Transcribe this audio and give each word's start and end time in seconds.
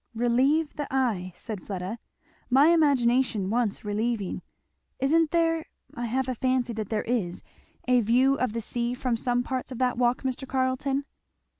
"Relieve 0.15 0.73
the 0.77 0.87
eye!" 0.89 1.31
said 1.35 1.61
Fleda, 1.61 1.99
"my 2.49 2.69
imagination 2.69 3.51
wants 3.51 3.85
relieving! 3.85 4.41
Isn't 4.97 5.29
there 5.29 5.67
I 5.95 6.05
have 6.05 6.27
a 6.27 6.33
fancy 6.33 6.73
that 6.73 6.89
there 6.89 7.03
is 7.03 7.43
a 7.87 8.01
view 8.01 8.33
of 8.33 8.53
the 8.53 8.61
sea 8.61 8.95
from 8.95 9.15
some 9.15 9.43
parts 9.43 9.71
of 9.71 9.77
that 9.77 9.99
walk, 9.99 10.23
Mr. 10.23 10.47
Carleton?" 10.47 11.05